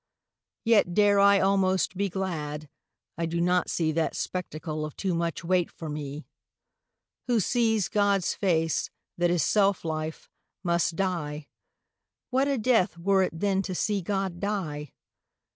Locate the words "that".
9.19-9.29